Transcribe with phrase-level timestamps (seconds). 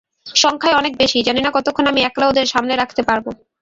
[0.35, 3.25] সংখ্যায় অনেক বেশি, জানি না কতক্ষণ আমি একলা ওদের সামলে রাখতে পারব!